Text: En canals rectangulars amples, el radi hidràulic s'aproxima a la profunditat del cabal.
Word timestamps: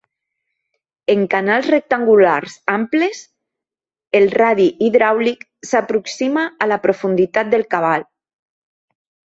En 1.13 1.19
canals 1.33 1.67
rectangulars 1.71 2.55
amples, 2.77 3.21
el 4.21 4.27
radi 4.39 4.67
hidràulic 4.89 5.47
s'aproxima 5.73 6.51
a 6.67 6.71
la 6.75 6.83
profunditat 6.89 7.55
del 7.55 7.69
cabal. 7.77 8.11